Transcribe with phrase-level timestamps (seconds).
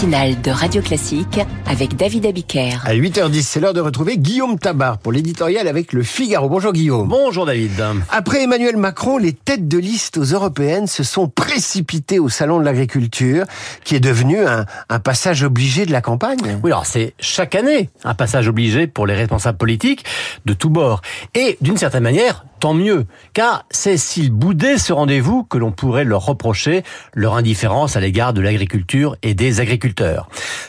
[0.00, 2.78] matinale de Radio Classique avec David Abiker.
[2.86, 6.48] À 8h10, c'est l'heure de retrouver Guillaume Tabar pour l'éditorial avec le Figaro.
[6.48, 7.06] Bonjour Guillaume.
[7.06, 7.72] Bonjour David.
[8.08, 12.64] Après Emmanuel Macron, les têtes de liste aux européennes se sont précipitées au salon de
[12.64, 13.44] l'agriculture,
[13.84, 16.58] qui est devenu un, un, passage obligé de la campagne.
[16.62, 20.06] Oui, alors c'est chaque année un passage obligé pour les responsables politiques
[20.46, 21.02] de tous bords.
[21.34, 26.04] Et d'une certaine manière, tant mieux, car c'est s'ils boudaient ce rendez-vous que l'on pourrait
[26.04, 29.89] leur reprocher leur indifférence à l'égard de l'agriculture et des agriculteurs.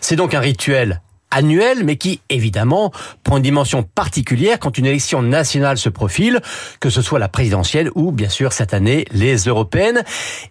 [0.01, 1.01] C'est donc un rituel
[1.31, 2.91] annuel, mais qui, évidemment,
[3.23, 6.41] prend une dimension particulière quand une élection nationale se profile,
[6.79, 10.03] que ce soit la présidentielle ou, bien sûr, cette année, les européennes.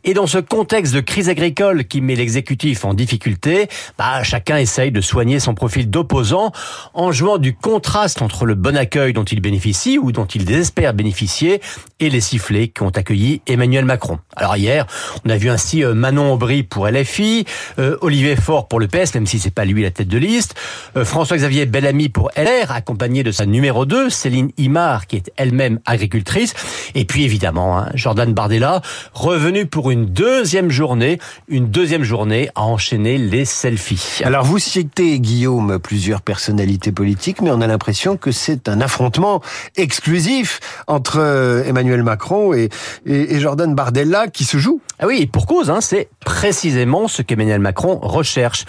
[0.04, 4.90] Et dans ce contexte de crise agricole qui met l'exécutif en difficulté, bah, chacun essaye
[4.90, 6.52] de soigner son profil d'opposant
[6.94, 10.94] en jouant du contraste entre le bon accueil dont il bénéficie ou dont il désespère
[10.94, 11.60] bénéficier
[11.98, 14.18] et les sifflets qui ont accueilli Emmanuel Macron.
[14.36, 14.86] Alors hier,
[15.24, 17.44] on a vu ainsi euh, Manon Aubry pour LFI,
[17.78, 20.54] euh, Olivier Faure pour le PS, même si c'est pas lui la tête de liste,
[20.94, 26.54] François-Xavier Bellamy pour LR, accompagné de sa numéro 2, Céline Imar, qui est elle-même agricultrice.
[26.94, 28.82] Et puis évidemment, hein, Jordan Bardella,
[29.12, 34.20] revenu pour une deuxième journée, une deuxième journée à enchaîner les selfies.
[34.24, 39.40] Alors vous citez, Guillaume, plusieurs personnalités politiques, mais on a l'impression que c'est un affrontement
[39.76, 42.68] exclusif entre euh, Emmanuel Macron et,
[43.06, 44.80] et, et, Jordan Bardella qui se joue.
[44.98, 48.64] Ah oui, et pour cause, hein, c'est précisément ce qu'Emmanuel Macron recherche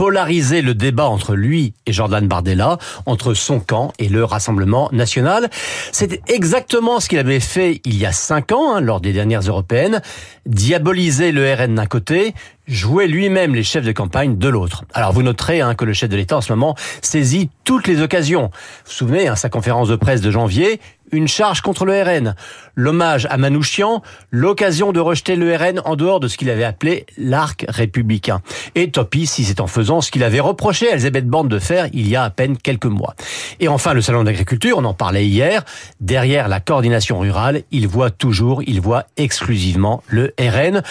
[0.00, 5.50] polariser le débat entre lui et Jordan Bardella, entre son camp et le Rassemblement national.
[5.92, 9.42] C'est exactement ce qu'il avait fait il y a cinq ans, hein, lors des dernières
[9.42, 10.00] européennes,
[10.46, 12.32] diaboliser le RN d'un côté,
[12.70, 14.84] jouer lui-même les chefs de campagne de l'autre.
[14.94, 18.00] Alors vous noterez hein, que le chef de l'État en ce moment saisit toutes les
[18.00, 18.44] occasions.
[18.44, 18.48] Vous
[18.86, 20.80] vous souvenez, hein, sa conférence de presse de janvier,
[21.12, 22.34] une charge contre le RN,
[22.74, 27.06] l'hommage à Manouchian, l'occasion de rejeter le RN en dehors de ce qu'il avait appelé
[27.18, 28.42] l'arc républicain.
[28.74, 31.88] Et Topi, si c'est en faisant ce qu'il avait reproché à Elisabeth Borne de faire
[31.92, 33.14] il y a à peine quelques mois.
[33.58, 35.64] Et enfin, le salon d'agriculture, on en parlait hier,
[36.00, 40.82] derrière la coordination rurale, il voit toujours, il voit exclusivement le RN.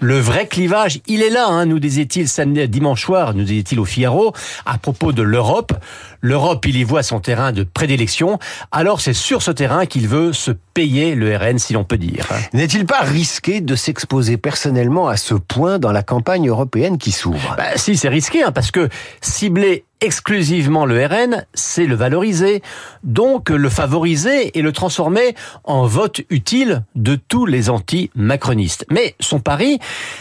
[0.00, 3.84] Le vrai clivage, il est là, hein, nous disait-il samedi, dimanche soir, nous disait-il au
[3.84, 4.32] Figaro,
[4.66, 5.72] à propos de l'Europe.
[6.20, 8.38] L'Europe, il y voit son terrain de prédilection,
[8.72, 12.26] alors c'est sur ce terrain qu'il veut se payer le RN, si l'on peut dire.
[12.52, 17.54] N'est-il pas risqué de s'exposer personnellement à ce point dans la campagne européenne qui s'ouvre?
[17.56, 18.88] Bah, Si, c'est risqué, hein, parce que
[19.20, 22.62] cibler exclusivement le RN, c'est le valoriser,
[23.04, 25.34] donc le favoriser et le transformer
[25.64, 28.84] en vote utile de tous les anti-macronistes.
[28.90, 29.78] Mais son pari,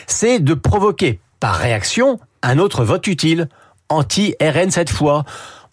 [0.08, 3.50] c'est de provoquer par réaction un autre vote utile,
[3.90, 5.26] anti-RN cette fois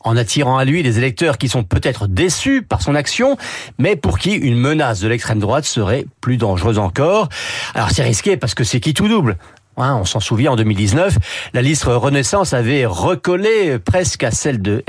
[0.02, 3.36] en attirant à lui des électeurs qui sont peut-être déçus par son action,
[3.78, 7.28] mais pour qui une menace de l'extrême droite serait plus dangereuse encore.
[7.74, 9.36] Alors c'est risqué parce que c'est qui tout double?
[9.80, 11.16] Hein, on s'en souvient, en 2019,
[11.54, 14.82] la liste Renaissance avait recollé presque à celle du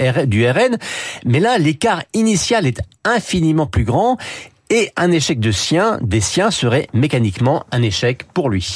[0.47, 0.78] RN,
[1.25, 4.18] mais là, l'écart initial est infiniment plus grand
[4.69, 8.75] et un échec de sien, des siens serait mécaniquement un échec pour lui.